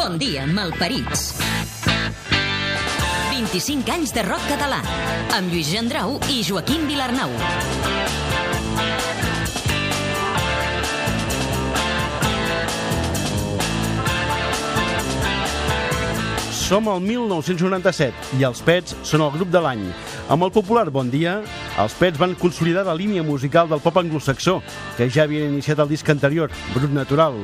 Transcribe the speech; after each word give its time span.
Bon 0.00 0.16
dia, 0.16 0.46
malparits. 0.48 1.34
25 3.36 3.90
anys 3.92 4.14
de 4.16 4.22
rock 4.24 4.46
català, 4.48 4.78
amb 5.36 5.52
Lluís 5.52 5.68
Gendrau 5.68 6.14
i 6.32 6.38
Joaquim 6.40 6.86
Vilarnau. 6.88 7.28
Som 16.48 16.88
al 16.88 17.04
1997 17.04 18.40
i 18.40 18.48
els 18.48 18.64
Pets 18.64 18.96
són 19.04 19.26
el 19.26 19.36
grup 19.36 19.52
de 19.52 19.60
l'any. 19.60 19.84
Amb 20.32 20.48
el 20.48 20.54
popular 20.56 20.88
Bon 20.88 21.12
Dia, 21.12 21.42
els 21.78 21.94
Pets 21.94 22.18
van 22.18 22.34
consolidar 22.34 22.84
la 22.86 22.94
línia 22.94 23.22
musical 23.22 23.68
del 23.68 23.80
pop 23.80 23.96
anglosaxó, 24.00 24.58
que 24.96 25.08
ja 25.10 25.24
havien 25.24 25.52
iniciat 25.52 25.78
el 25.78 25.88
disc 25.88 26.08
anterior, 26.10 26.50
Brut 26.74 26.90
Natural. 26.90 27.38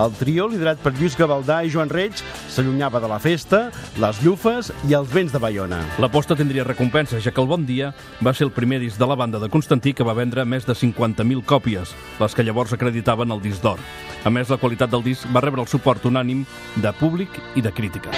El 0.00 0.14
trio, 0.16 0.46
liderat 0.48 0.80
per 0.82 0.94
Lluís 0.96 1.16
Gavaldà 1.18 1.62
i 1.64 1.72
Joan 1.72 1.90
Reig, 1.92 2.22
s'allunyava 2.52 3.00
de 3.02 3.10
la 3.10 3.18
festa, 3.22 3.64
les 4.00 4.22
llufes 4.24 4.72
i 4.88 4.96
els 4.96 5.10
vents 5.12 5.32
de 5.32 5.40
Bayona. 5.42 5.82
L'aposta 6.02 6.36
tindria 6.38 6.64
recompensa, 6.68 7.20
ja 7.20 7.34
que 7.34 7.42
el 7.42 7.50
Bon 7.50 7.66
Dia 7.66 7.92
va 8.24 8.32
ser 8.32 8.46
el 8.48 8.54
primer 8.54 8.80
disc 8.80 9.00
de 9.00 9.08
la 9.08 9.18
banda 9.18 9.42
de 9.42 9.50
Constantí 9.52 9.92
que 9.92 10.06
va 10.06 10.16
vendre 10.16 10.46
més 10.46 10.68
de 10.68 10.76
50.000 10.78 11.44
còpies, 11.44 11.96
les 12.20 12.34
que 12.34 12.46
llavors 12.46 12.72
acreditaven 12.72 13.32
el 13.32 13.42
disc 13.42 13.62
d'or. 13.62 13.82
A 14.24 14.30
més, 14.30 14.48
la 14.48 14.60
qualitat 14.62 14.90
del 14.92 15.04
disc 15.04 15.26
va 15.34 15.42
rebre 15.42 15.60
el 15.64 15.68
suport 15.68 16.06
unànim 16.06 16.46
de 16.76 16.94
públic 17.00 17.40
i 17.56 17.64
de 17.64 17.74
crítica. 17.74 18.14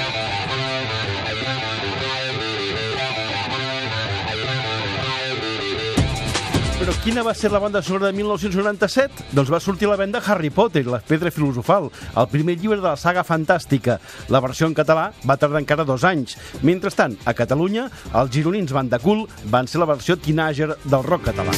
Però 6.74 6.90
quina 7.04 7.22
va 7.22 7.32
ser 7.38 7.52
la 7.54 7.60
banda 7.62 7.80
sonora 7.86 8.08
de 8.10 8.16
1997? 8.18 9.28
Doncs 9.38 9.52
va 9.54 9.60
sortir 9.62 9.86
la 9.86 9.98
venda 10.00 10.18
Harry 10.26 10.50
Potter, 10.50 10.82
la 10.90 10.98
pedra 10.98 11.30
filosofal, 11.30 11.86
el 12.18 12.28
primer 12.32 12.58
llibre 12.58 12.80
de 12.80 12.88
la 12.88 12.96
saga 12.98 13.22
fantàstica. 13.22 14.00
La 14.34 14.42
versió 14.42 14.66
en 14.66 14.74
català 14.74 15.06
va 15.22 15.38
tardar 15.38 15.62
encara 15.62 15.86
dos 15.86 16.02
anys. 16.02 16.34
Mentrestant, 16.66 17.14
a 17.24 17.38
Catalunya, 17.38 17.86
els 18.10 18.34
gironins 18.34 18.74
Banda 18.74 18.98
Cool 18.98 19.28
van 19.54 19.70
ser 19.70 19.84
la 19.84 19.92
versió 19.94 20.18
teenager 20.18 20.74
del 20.82 21.06
rock 21.06 21.30
català. 21.30 21.54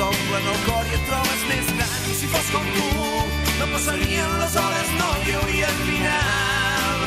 T'omplen 0.00 0.46
el 0.48 0.60
cor 0.64 0.86
i 0.88 0.94
et 0.96 1.02
trobes 1.08 1.40
més 1.50 1.66
gran 1.76 1.96
si 2.16 2.28
fos 2.32 2.46
com 2.54 2.68
tu 2.76 2.86
no 3.60 3.66
passarien 3.74 4.30
les 4.40 4.54
hores 4.62 4.94
no 4.96 5.08
hi 5.20 5.34
hauria 5.36 5.72
final 5.82 7.02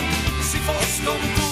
si 0.51 0.61
fos 0.67 0.99
com 1.07 1.25
tu 1.39 1.49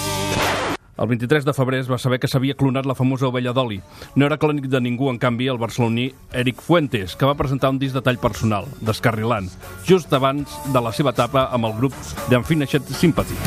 El 1.02 1.08
23 1.10 1.46
de 1.48 1.54
febrer 1.56 1.80
es 1.82 1.88
va 1.90 1.98
saber 1.98 2.20
que 2.22 2.28
s'havia 2.30 2.54
clonat 2.54 2.86
la 2.86 2.94
famosa 2.94 3.26
ovella 3.26 3.50
d'oli. 3.56 3.80
No 4.14 4.28
era 4.28 4.36
clònic 4.38 4.68
de 4.70 4.78
ningú, 4.84 5.08
en 5.10 5.18
canvi, 5.18 5.48
el 5.50 5.58
barceloní 5.58 6.04
Eric 6.44 6.62
Fuentes, 6.62 7.16
que 7.16 7.26
va 7.26 7.34
presentar 7.34 7.72
un 7.74 7.80
disc 7.82 7.96
de 7.96 8.04
tall 8.06 8.20
personal, 8.22 8.68
Descarrilant, 8.86 9.50
just 9.88 10.12
abans 10.14 10.52
de 10.70 10.84
la 10.84 10.94
seva 10.94 11.10
etapa 11.16 11.48
amb 11.50 11.72
el 11.72 11.78
grup 11.80 11.96
The 12.28 12.38
Unfinished 12.38 12.94
Sympathy. 13.00 13.40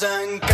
زنگ 0.00 0.45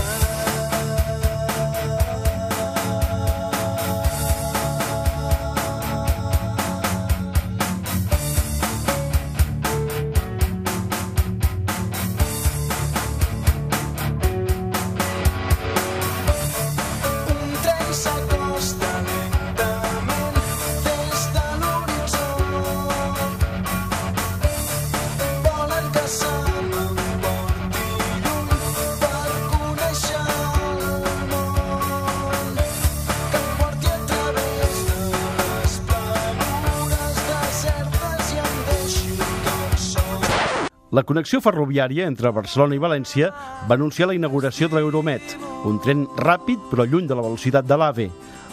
La 40.93 41.07
connexió 41.09 41.39
ferroviària 41.41 42.05
entre 42.05 42.31
Barcelona 42.37 42.77
i 42.77 42.81
València 42.83 43.31
va 43.65 43.79
anunciar 43.79 44.11
la 44.11 44.17
inauguració 44.19 44.69
de 44.69 44.77
l'Euromet, 44.77 45.39
un 45.65 45.79
tren 45.81 46.03
ràpid 46.21 46.67
però 46.69 46.85
lluny 46.85 47.09
de 47.09 47.17
la 47.17 47.25
velocitat 47.25 47.65
de 47.65 47.79
l'AVE. 47.81 48.07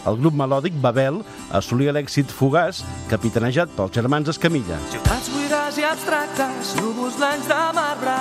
El 0.07 0.19
grup 0.21 0.37
melòdic 0.39 0.77
Babel 0.79 1.19
assolia 1.59 1.91
l'èxit 1.91 2.31
fugaç, 2.31 2.79
capitanejat 3.11 3.75
pels 3.75 3.91
germans 3.91 4.31
Escamilla. 4.31 4.79
Ciutats 4.93 5.27
buides 5.35 5.83
i 5.83 5.87
abstractes, 5.89 6.73
núvols 6.79 7.19
blancs 7.19 7.51
de 7.51 7.61
marbre, 7.75 8.17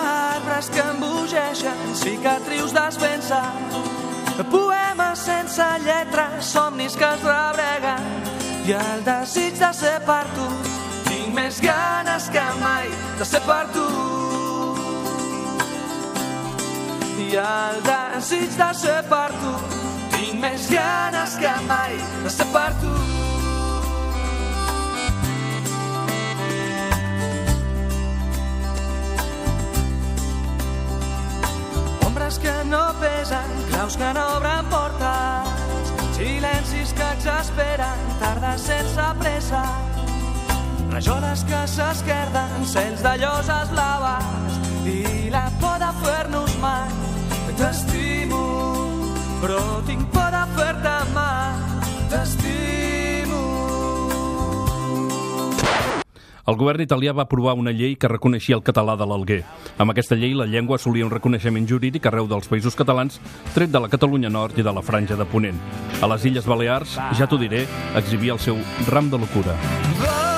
arbres 0.00 0.72
que 0.72 0.88
embogeixen, 0.96 1.86
cicatrius 2.00 2.72
despensa, 2.72 3.42
poemes 4.48 5.26
sense 5.28 5.72
lletres, 5.84 6.46
somnis 6.48 6.96
que 6.96 7.12
es 7.12 7.26
rebreguen, 7.28 8.14
i 8.64 8.80
el 8.80 9.04
desig 9.04 9.60
de 9.60 9.76
ser 9.76 9.98
per 10.08 10.24
tu. 10.32 10.81
Més 11.32 11.60
ganes 11.64 12.28
que 12.28 12.42
mai 12.60 12.88
de 13.18 13.24
ser 13.24 13.40
per 13.46 13.64
tu. 13.72 13.84
I 17.24 17.28
el 17.40 17.78
desig 17.86 18.52
de 18.58 18.68
ser 18.76 18.98
per 19.08 19.30
tu. 19.40 19.52
Tinc 20.12 20.36
més 20.42 20.66
ganes 20.68 21.36
que 21.40 21.52
mai 21.70 21.96
de 22.24 22.32
ser 22.34 22.46
per 22.52 22.68
tu. 22.82 22.92
Ombres 32.10 32.38
que 32.44 32.56
no 32.68 32.82
pesen, 33.00 33.56
claus 33.70 33.96
que 33.96 34.12
no 34.18 34.26
obren 34.36 34.68
portes, 34.68 35.96
silencis 36.18 36.92
que 36.92 37.08
exasperen, 37.16 38.06
tardes 38.20 38.68
sense 38.68 39.08
pressa, 39.24 39.64
rajoles 40.92 41.44
que 41.48 41.60
s'esquerden, 41.72 42.66
cels 42.68 43.00
de 43.00 43.12
lloses 43.22 43.70
blaves 43.72 44.58
i 44.84 45.30
la 45.32 45.46
por 45.60 45.78
de 45.80 45.90
fer-nos 46.04 46.56
mal. 46.60 46.90
T'estimo, 47.56 48.42
però 49.40 49.60
tinc 49.88 50.04
por 50.12 50.28
de 50.34 50.42
fer-te 50.56 50.96
mal. 51.14 51.60
T'estimo. 52.12 53.40
El 56.42 56.58
govern 56.58 56.82
italià 56.82 57.14
va 57.14 57.24
aprovar 57.24 57.54
una 57.56 57.72
llei 57.72 57.94
que 57.96 58.10
reconeixia 58.10 58.58
el 58.58 58.64
català 58.66 58.96
de 58.98 59.06
l'Alguer. 59.06 59.40
Amb 59.78 59.94
aquesta 59.94 60.18
llei, 60.18 60.34
la 60.36 60.48
llengua 60.50 60.76
assolia 60.76 61.06
un 61.06 61.14
reconeixement 61.14 61.68
jurídic 61.70 62.10
arreu 62.10 62.28
dels 62.28 62.50
països 62.50 62.76
catalans, 62.76 63.20
tret 63.54 63.72
de 63.72 63.80
la 63.80 63.88
Catalunya 63.88 64.28
Nord 64.28 64.58
i 64.58 64.66
de 64.66 64.74
la 64.74 64.82
Franja 64.84 65.16
de 65.16 65.24
Ponent. 65.24 65.62
A 66.02 66.10
les 66.12 66.26
Illes 66.28 66.48
Balears, 66.48 66.98
ja 67.16 67.30
t'ho 67.30 67.40
diré, 67.40 67.64
exhibia 67.96 68.36
el 68.36 68.42
seu 68.42 68.60
ram 68.90 69.08
de 69.08 69.22
locura. 69.22 69.56
Veus 70.02 70.31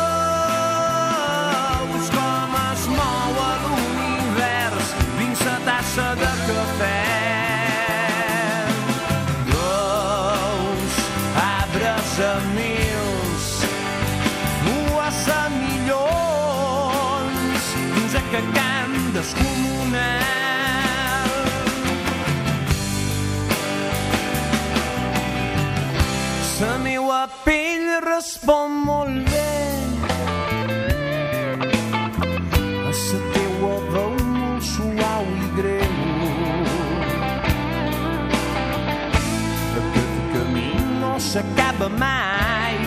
s'acaba 41.74 41.88
mai. 41.88 42.78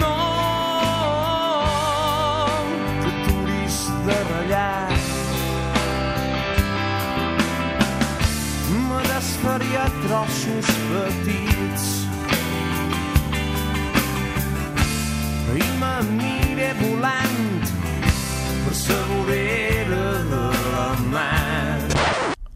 No, 0.00 0.16
t'aturis 3.02 3.78
de 4.06 4.16
ratllar. 4.30 4.92
Me 8.88 9.02
desfaria 9.12 9.84
trossos 10.02 10.70
petits 10.90 11.86
i 15.58 15.68
m'aniré 15.80 16.72
volant 16.80 17.40
per 18.64 18.74
la 18.74 19.67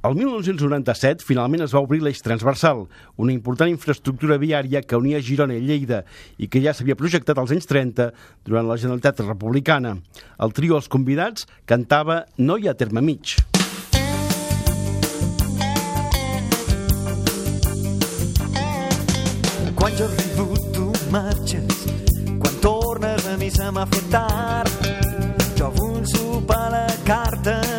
El 0.03 0.17
1997 0.19 1.23
finalment 1.23 1.63
es 1.63 1.71
va 1.71 1.81
obrir 1.85 2.01
l'eix 2.03 2.19
transversal, 2.27 2.81
una 3.23 3.31
important 3.31 3.71
infraestructura 3.71 4.35
viària 4.43 4.81
que 4.83 4.99
unia 4.99 5.21
Girona 5.23 5.55
i 5.55 5.63
Lleida 5.63 6.01
i 6.43 6.49
que 6.51 6.59
ja 6.65 6.73
s'havia 6.75 6.97
projectat 6.99 7.39
als 7.39 7.53
anys 7.55 7.71
30 7.71 8.09
durant 8.43 8.67
la 8.67 8.75
Generalitat 8.83 9.23
Republicana. 9.23 9.95
El 10.43 10.55
trio 10.57 10.75
Els 10.75 10.91
Convidats 10.91 11.47
cantava 11.71 12.25
No 12.43 12.57
hi 12.59 12.67
ha 12.67 12.75
terme 12.75 12.99
mig. 12.99 13.37
Quan 19.79 19.95
jo 20.01 20.09
arribo 20.11 20.49
tu 20.75 20.89
marxes, 21.15 21.87
quan 22.43 22.59
tornes 22.65 23.31
a 23.31 23.37
mi 23.39 23.55
se 23.55 23.71
m'ha 23.71 23.87
fet 23.95 24.11
tard. 24.11 24.91
Jo 25.55 25.71
vull 25.79 26.03
sopar 26.11 26.67
la 26.75 26.89
carta 27.07 27.72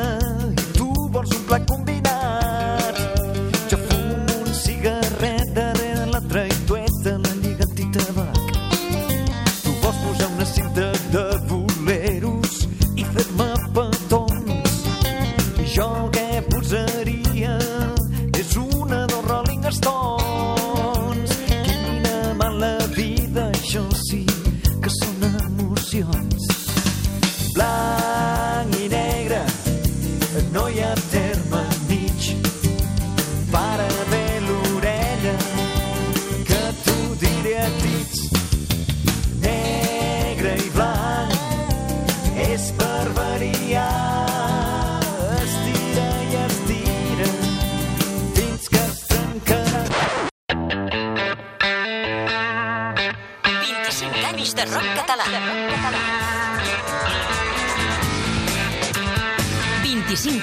que 24.83 25.12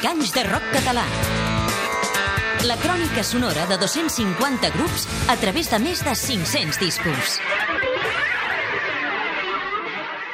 25 0.00 0.08
anys 0.08 0.32
de 0.32 0.42
rock 0.48 0.64
català. 0.72 1.02
La 2.64 2.76
crònica 2.80 3.22
sonora 3.24 3.66
de 3.68 3.76
250 3.76 4.70
grups 4.72 5.04
a 5.28 5.36
través 5.36 5.68
de 5.68 5.78
més 5.78 6.00
de 6.04 6.14
500 6.16 6.78
discos. 6.80 7.34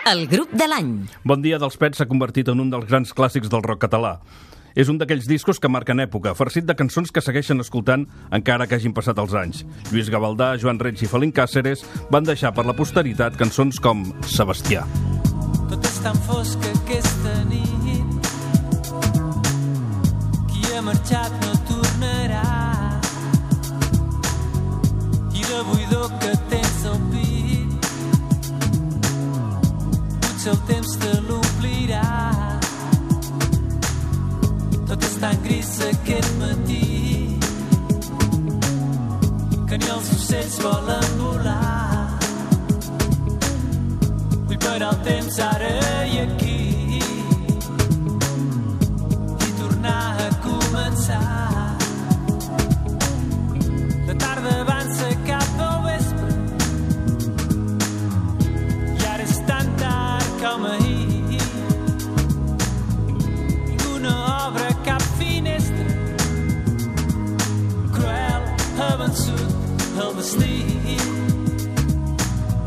El 0.06 0.28
grup 0.30 0.52
de 0.54 0.68
l'any. 0.70 0.92
Bon 1.24 1.42
dia 1.42 1.58
dels 1.58 1.78
Pets 1.82 1.98
s'ha 1.98 2.06
convertit 2.06 2.46
en 2.52 2.62
un 2.62 2.70
dels 2.70 2.86
grans 2.86 3.10
clàssics 3.10 3.50
del 3.50 3.64
rock 3.66 3.82
català. 3.88 4.20
És 4.76 4.86
un 4.92 5.00
d'aquells 5.00 5.26
discos 5.26 5.58
que 5.58 5.72
marquen 5.72 5.98
època, 6.04 6.36
farcit 6.38 6.66
de 6.68 6.76
cançons 6.78 7.10
que 7.10 7.24
segueixen 7.24 7.58
escoltant 7.58 8.06
encara 8.30 8.68
que 8.68 8.78
hagin 8.78 8.94
passat 8.94 9.18
els 9.18 9.34
anys. 9.34 9.64
Lluís 9.90 10.12
Gavaldà, 10.12 10.54
Joan 10.62 10.78
Reig 10.78 11.02
i 11.02 11.10
Felín 11.10 11.34
Càceres 11.34 11.82
van 12.12 12.28
deixar 12.28 12.54
per 12.54 12.68
la 12.68 12.76
posteritat 12.76 13.34
cançons 13.40 13.82
com 13.82 14.12
Sebastià. 14.30 14.86
Tot 15.66 15.82
és 15.82 16.02
tan 16.04 16.22
fosc 16.28 16.70
aquesta 16.76 17.40
nit 17.50 17.66
marxat 20.86 21.32
no 21.42 21.52
tornarà. 21.68 22.42
I 25.34 25.42
la 25.50 25.60
buidor 25.68 26.08
que 26.20 26.32
tens 26.50 26.84
al 26.90 27.00
pit 27.10 27.88
Potser 30.22 30.52
el 30.52 30.60
temps 30.70 30.92
te 31.02 31.12
l'omplirà 31.26 32.04
Tot 34.86 35.08
és 35.10 35.18
tan 35.24 35.42
gris 35.48 35.74
aquest 35.90 36.32
matí 36.44 36.88
Que 39.66 39.82
ni 39.82 39.92
els 39.98 40.12
ocells 40.14 40.60
volen 40.62 41.08
volar. 41.18 42.18
Vull 44.46 44.60
parar 44.62 44.92
el 44.94 45.00
temps 45.10 45.40
ara 45.50 45.72
i 46.14 46.20
aquí 46.28 46.45
ha 69.26 69.32
vençut 69.32 69.98
el 70.02 70.12
destí 70.16 70.54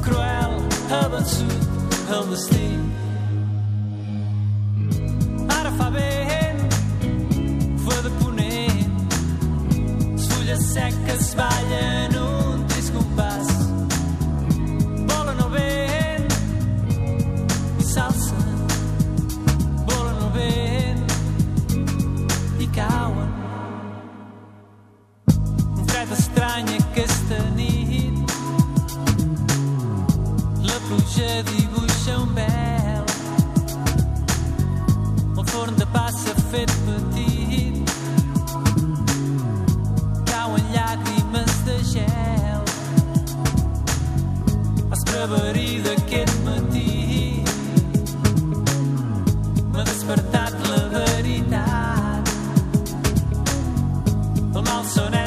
cruel 0.03 0.53
ha 0.89 1.07
vençut 1.13 1.63
el 2.15 2.23
destí. 2.31 2.67
Ara 5.59 5.71
fa 5.77 5.89
vent, 5.93 6.18
el 54.79 55.11
mal 55.11 55.18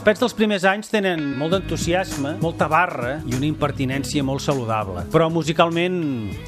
Els 0.00 0.06
pets 0.06 0.22
dels 0.22 0.32
primers 0.32 0.62
anys 0.64 0.88
tenen 0.88 1.20
molt 1.36 1.52
d'entusiasme, 1.52 2.30
molta 2.40 2.70
barra 2.72 3.18
i 3.28 3.34
una 3.36 3.44
impertinència 3.44 4.24
molt 4.24 4.40
saludable, 4.40 5.02
però 5.12 5.26
musicalment 5.28 5.98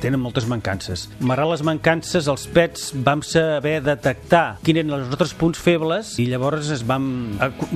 tenen 0.01 0.23
moltes 0.23 0.47
mancances. 0.49 1.03
Malgrat 1.21 1.51
les 1.51 1.65
mancances, 1.69 2.31
els 2.33 2.47
pets 2.49 2.87
vam 3.05 3.21
saber 3.21 3.75
detectar 3.85 4.57
quins 4.65 4.81
eren 4.81 4.95
els 4.97 5.13
nostres 5.13 5.37
punts 5.37 5.61
febles 5.61 6.15
i 6.17 6.31
llavors 6.31 6.73
es 6.73 6.81
vam 6.89 7.11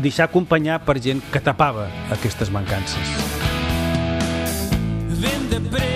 deixar 0.01 0.31
acompanyar 0.31 0.79
per 0.89 0.97
gent 0.97 1.21
que 1.29 1.45
tapava 1.45 1.91
aquestes 2.17 2.49
mancances. 2.57 3.13
Vem 5.21 5.45
de 5.53 5.61
pressa 5.69 5.96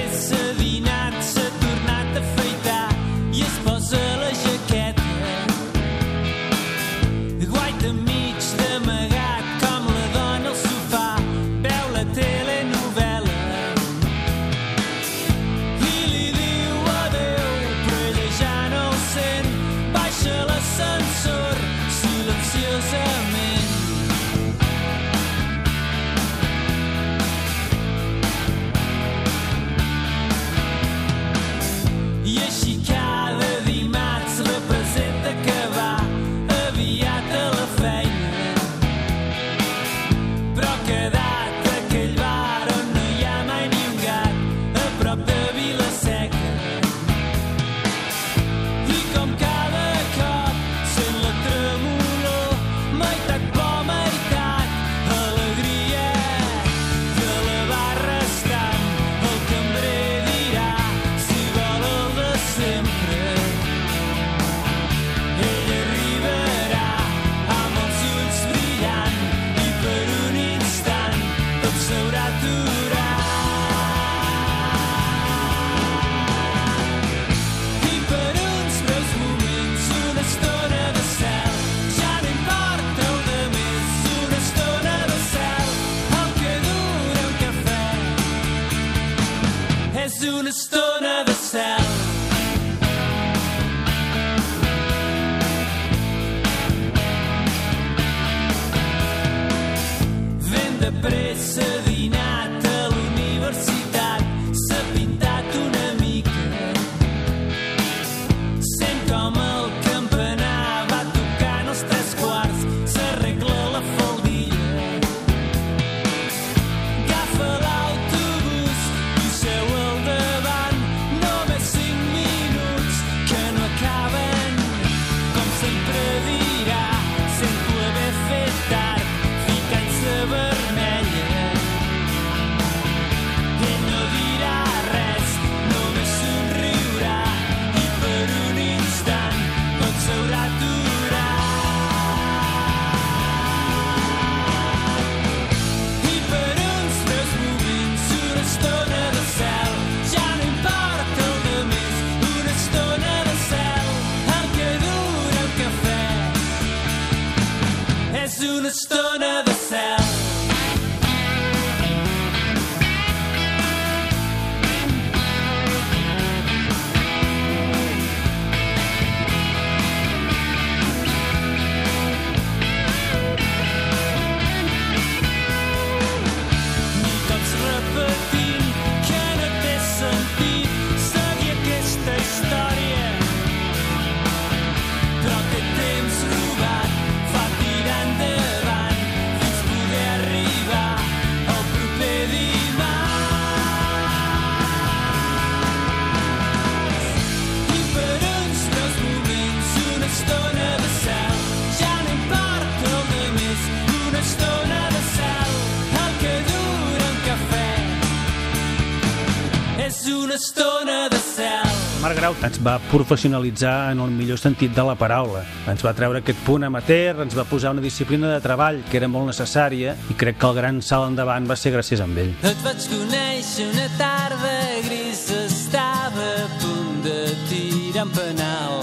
Scout 212.31 212.45
ens 212.47 212.61
va 212.63 212.77
professionalitzar 212.91 213.91
en 213.91 214.01
el 214.05 214.11
millor 214.15 214.39
sentit 214.39 214.71
de 214.75 214.83
la 214.87 214.95
paraula. 214.95 215.41
Ens 215.71 215.83
va 215.83 215.91
treure 215.97 216.21
aquest 216.21 216.39
punt 216.47 216.63
amateur, 216.63 217.25
ens 217.25 217.35
va 217.35 217.45
posar 217.49 217.73
una 217.75 217.83
disciplina 217.83 218.31
de 218.31 218.43
treball 218.45 218.79
que 218.87 219.01
era 219.01 219.09
molt 219.11 219.33
necessària 219.33 219.97
i 220.13 220.15
crec 220.21 220.39
que 220.39 220.47
el 220.47 220.55
gran 220.61 220.79
salt 220.83 221.09
endavant 221.11 221.49
va 221.51 221.57
ser 221.59 221.73
gràcies 221.75 221.99
a 221.99 222.07
ell. 222.07 222.31
Et 222.47 222.63
vaig 222.63 222.87
conèixer 222.93 223.67
una 223.73 223.89
tarda 223.99 224.55
gris, 224.87 225.25
estava 225.41 226.29
a 226.45 226.47
punt 226.63 227.03
de 227.09 227.19
tirar 227.51 228.07
un 228.07 228.15
penal. 228.15 228.79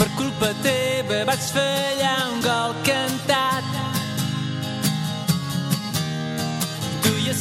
Per 0.00 0.08
culpa 0.18 0.50
teva 0.66 1.22
vaig 1.30 1.46
fallar 1.54 2.18
un 2.32 2.42
gol 2.48 2.76
cantat. 2.88 3.70
Tu 7.06 7.14
i 7.22 7.30
a 7.30 7.38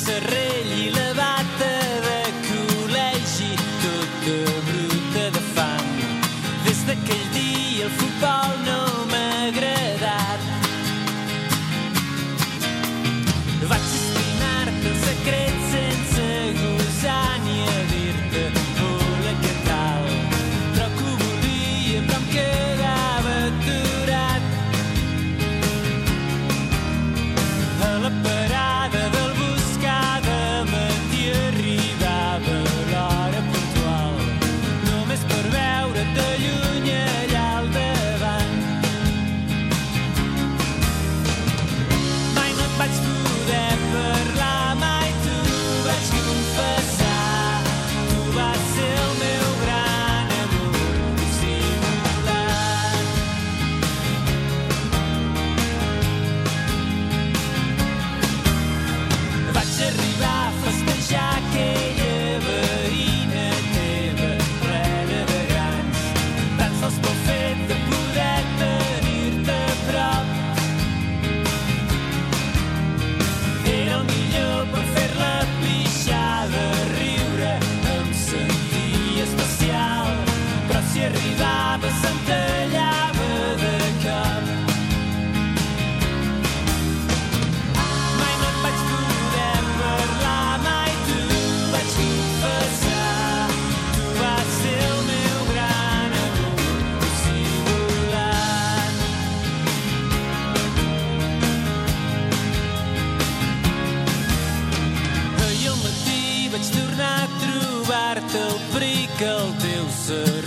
answer 110.12 110.41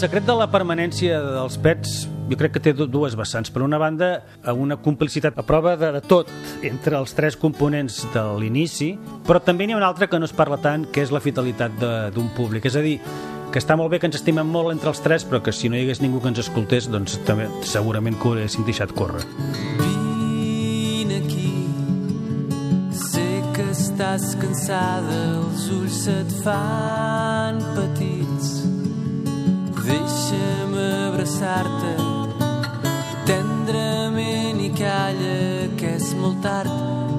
secret 0.00 0.24
de 0.26 0.34
la 0.34 0.46
permanència 0.50 1.18
dels 1.22 1.56
pets 1.60 2.06
jo 2.30 2.36
crec 2.38 2.52
que 2.54 2.60
té 2.62 2.72
du- 2.76 2.86
dues 2.88 3.16
vessants. 3.18 3.50
Per 3.50 3.62
una 3.62 3.78
banda, 3.78 4.24
eh, 4.44 4.52
una 4.52 4.76
complicitat 4.78 5.36
a 5.38 5.42
prova 5.42 5.76
de, 5.76 5.90
de 5.92 6.00
tot 6.00 6.28
entre 6.62 6.96
els 6.96 7.12
tres 7.14 7.36
components 7.36 8.04
de 8.14 8.22
l'inici, 8.38 8.94
però 9.26 9.40
també 9.42 9.66
n'hi 9.66 9.74
ha 9.74 9.80
una 9.80 9.88
altra 9.90 10.06
que 10.08 10.18
no 10.18 10.24
es 10.28 10.32
parla 10.32 10.56
tant, 10.62 10.86
que 10.90 11.02
és 11.02 11.10
la 11.12 11.20
fidelitat 11.20 11.72
de- 11.80 12.10
d'un 12.14 12.28
públic. 12.36 12.64
És 12.66 12.76
a 12.76 12.80
dir, 12.80 13.00
que 13.50 13.58
està 13.58 13.76
molt 13.76 13.90
bé 13.90 13.98
que 13.98 14.06
ens 14.06 14.16
estimem 14.16 14.46
molt 14.46 14.70
entre 14.72 14.88
els 14.90 15.00
tres, 15.02 15.24
però 15.26 15.42
que 15.42 15.52
si 15.52 15.68
no 15.68 15.76
hi 15.76 15.82
hagués 15.82 16.00
ningú 16.00 16.20
que 16.22 16.28
ens 16.28 16.38
escoltés, 16.38 16.88
doncs 16.88 17.18
també 17.26 17.48
segurament 17.66 18.16
que 18.16 18.28
ho 18.28 18.32
haguessin 18.38 18.64
deixat 18.64 18.92
córrer. 18.94 19.24
Vine 19.82 21.16
aquí, 21.18 21.66
sé 22.94 23.42
que 23.56 23.66
estàs 23.74 24.36
cansada, 24.38 25.18
els 25.42 25.68
ulls 25.74 26.04
se't 26.06 26.30
fan 26.44 27.58
petits. 27.74 28.59
Deixa'm 29.90 30.74
abraçar-te. 31.08 31.92
Tendrament 33.26 34.60
i 34.62 34.70
calla 34.78 35.38
que 35.78 35.94
és 35.98 36.12
molt 36.20 36.38
tard. 36.44 36.70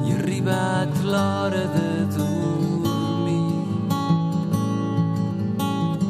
I 0.08 0.14
ha 0.14 0.20
arribat 0.22 1.02
l'hora 1.04 1.64
de 1.76 1.90
dormir. 2.16 3.58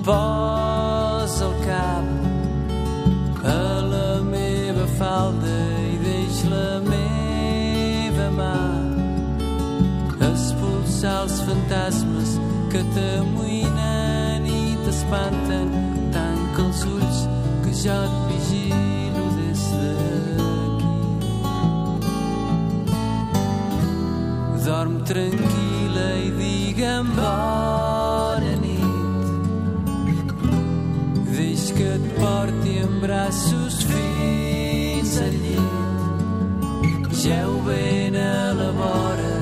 Posa 0.06 1.48
el 1.50 1.56
cap 1.66 2.06
a 3.58 3.60
la 3.94 4.10
meva 4.30 4.86
falda 5.00 5.58
i 5.90 5.96
deix 6.06 6.44
la 6.54 6.70
meva 6.86 8.28
mà. 8.38 8.58
Expulsar 10.32 11.18
els 11.24 11.40
fantasmes 11.48 12.38
que 12.72 12.86
t'amoïnen 12.94 14.46
i 14.46 14.62
t'espanten 14.86 15.91
et 17.86 18.14
vigilo 18.30 19.26
des 19.38 19.64
d'aquí 19.82 20.96
dorm 24.66 24.96
tranquil·la 25.10 26.10
i 26.28 26.30
digue'm 26.40 27.08
bona 27.18 28.54
nit 28.64 28.92
Deix 31.52 31.64
que 31.78 31.88
et 31.98 32.06
porti 32.20 32.74
en 32.86 32.94
braços 33.02 33.76
fins 33.90 35.12
al 35.26 35.36
llit. 35.44 37.08
Geu 37.24 37.52
ben 37.66 38.16
a 38.16 38.54
la 38.60 38.70
vora, 38.80 39.36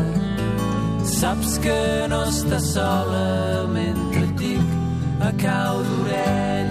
saps 1.18 1.52
que 1.64 2.08
no 2.12 2.22
estàs 2.32 2.66
sola 2.74 3.68
mentre 3.76 4.26
dic 4.40 4.68
a 5.28 5.32
cau 5.44 5.76
d'orella 5.88 6.69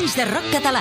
anys 0.00 0.16
de 0.16 0.24
rock 0.24 0.46
català. 0.48 0.80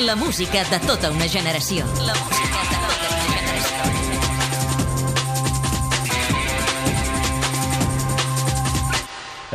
La 0.00 0.14
música 0.16 0.62
de 0.64 0.78
tota 0.86 1.10
una 1.12 1.28
generació. 1.28 1.84
La 2.06 2.14
música 2.16 2.62
de 2.70 2.78
tota 2.80 3.08
una 3.12 3.18
generació. 3.26 3.82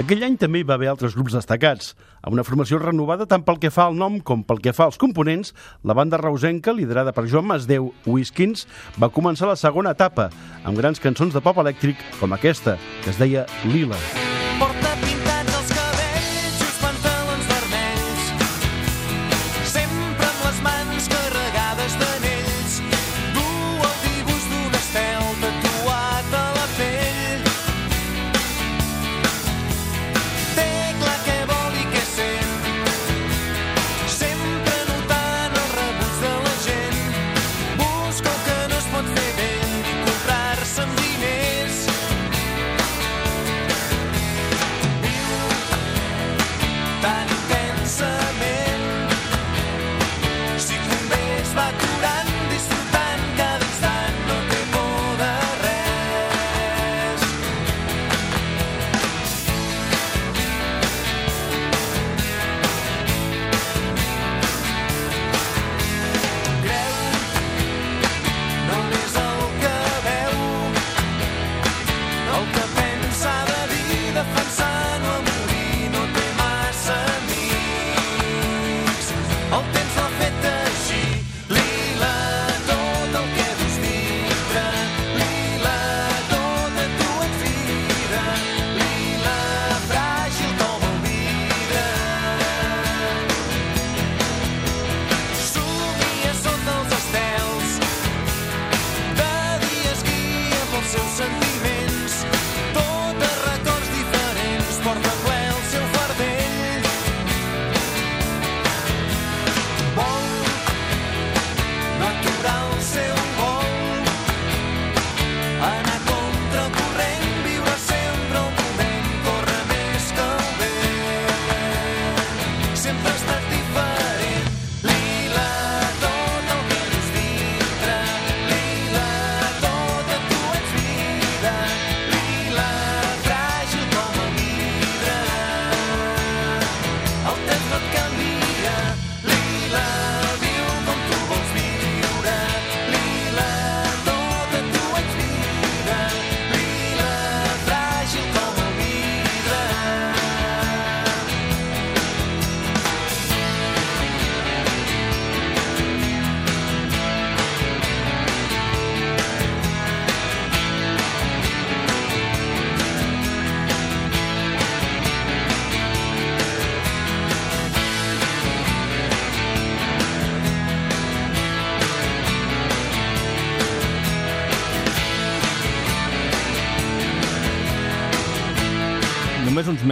Aquell 0.03 0.21
any 0.27 0.37
també 0.37 0.61
hi 0.61 0.67
va 0.69 0.77
haver 0.77 0.91
altres 0.91 1.17
grups 1.17 1.33
destacats. 1.33 1.95
Amb 2.21 2.37
una 2.37 2.45
formació 2.45 2.77
renovada 2.83 3.25
tant 3.25 3.41
pel 3.47 3.57
que 3.57 3.73
fa 3.73 3.89
al 3.89 3.97
nom 3.97 4.21
com 4.21 4.45
pel 4.45 4.61
que 4.61 4.75
fa 4.77 4.85
als 4.85 5.01
components, 5.01 5.55
la 5.81 5.97
banda 5.97 6.21
reusenca, 6.21 6.77
liderada 6.77 7.15
per 7.15 7.25
Joan 7.25 7.49
Masdeu 7.49 7.89
Whiskins, 8.05 8.67
va 9.01 9.09
començar 9.09 9.49
la 9.49 9.57
segona 9.57 9.97
etapa, 9.97 10.29
amb 10.61 10.77
grans 10.77 11.01
cançons 11.01 11.33
de 11.33 11.41
pop 11.41 11.57
elèctric 11.65 11.97
com 12.21 12.37
aquesta, 12.37 12.77
que 13.01 13.15
es 13.15 13.17
deia 13.17 13.49
Lila. 13.65 13.97
Porta 13.97 14.46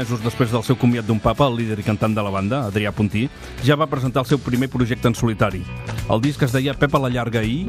mesos 0.05 0.21
després 0.21 0.51
del 0.53 0.61
seu 0.61 0.77
comiat 0.77 1.07
d'un 1.07 1.19
papa, 1.19 1.47
el 1.49 1.57
líder 1.57 1.79
i 1.81 1.85
cantant 1.85 2.13
de 2.13 2.21
la 2.21 2.29
banda, 2.29 2.61
Adrià 2.69 2.93
Puntí, 2.93 3.25
ja 3.65 3.77
va 3.79 3.89
presentar 3.89 4.21
el 4.21 4.29
seu 4.29 4.37
primer 4.37 4.69
projecte 4.69 5.09
en 5.09 5.17
solitari. 5.17 5.65
El 6.05 6.21
disc 6.21 6.45
es 6.45 6.53
deia 6.53 6.77
Pepa 6.77 7.01
la 7.01 7.09
llarga 7.09 7.41
i... 7.41 7.63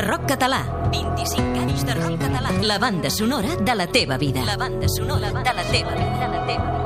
de 0.00 0.06
rock 0.06 0.24
català. 0.26 0.64
25 0.92 1.60
anys 1.60 1.84
de 1.84 1.94
rock 1.94 2.16
català. 2.22 2.50
La 2.64 2.78
banda 2.78 3.10
sonora 3.10 3.56
de 3.56 3.74
la 3.74 3.86
teva 3.86 4.16
vida. 4.16 4.44
La 4.46 4.56
banda 4.56 4.88
sonora 4.88 5.28
de 5.28 5.52
la 5.52 5.64
teva 5.68 5.92
vida. 5.92 6.16
De 6.16 6.28
la 6.28 6.46
teva 6.46 6.64
vida. 6.72 6.78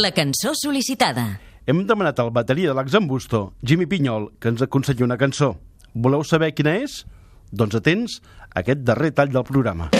La 0.00 0.12
cançó 0.16 0.54
sol·licitada. 0.56 1.40
Hem 1.66 1.84
demanat 1.86 2.18
al 2.18 2.32
bateria 2.32 2.72
de 2.72 2.74
l'Axambusto, 2.74 3.52
Jimmy 3.62 3.86
Pinyol, 3.86 4.32
que 4.40 4.48
ens 4.48 4.62
aconselli 4.64 5.04
una 5.04 5.18
cançó. 5.20 5.58
Voleu 5.92 6.24
saber 6.24 6.54
quina 6.56 6.78
és? 6.80 7.04
Doncs 7.52 7.76
atents 7.76 8.22
a 8.48 8.62
aquest 8.64 8.80
darrer 8.80 9.12
tall 9.12 9.28
del 9.34 9.44
programa. 9.44 9.92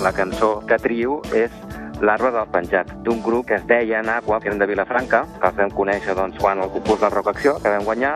La 0.00 0.14
cançó 0.14 0.60
que 0.68 0.78
trio 0.78 1.20
és 1.34 1.50
L'arbre 2.02 2.30
del 2.34 2.48
penjat, 2.50 2.90
d'un 3.06 3.22
grup 3.22 3.46
que 3.48 3.58
es 3.58 3.66
deia 3.70 4.02
Aqua, 4.16 4.40
que 4.40 4.48
eren 4.48 4.58
de 4.58 4.66
Vilafranca, 4.66 5.24
que 5.40 5.46
els 5.46 5.56
vam 5.56 5.70
conèixer 5.70 6.14
doncs, 6.14 6.38
quan 6.38 6.60
el 6.60 6.70
concurs 6.70 7.00
del 7.00 7.10
Rock 7.12 7.28
Acció, 7.28 7.56
que 7.62 7.70
vam 7.70 7.84
guanyar, 7.84 8.14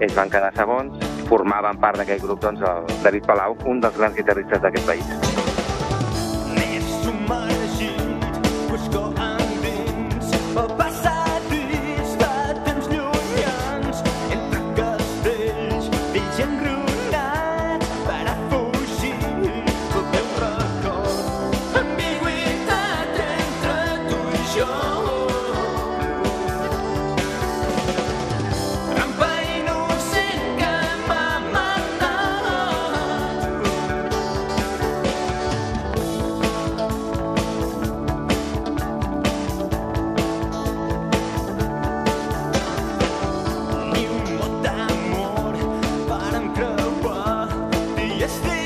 ells 0.00 0.14
van 0.14 0.30
quedar 0.30 0.52
segons, 0.56 1.10
formaven 1.28 1.78
part 1.78 2.00
d'aquell 2.00 2.20
grup 2.20 2.40
doncs, 2.42 2.60
el 2.60 3.02
David 3.04 3.26
Palau, 3.26 3.56
un 3.66 3.80
dels 3.80 3.96
grans 3.96 4.16
guitarristes 4.16 4.60
d'aquest 4.60 4.86
país. 4.86 5.29
this 48.30 48.38
thing 48.42 48.59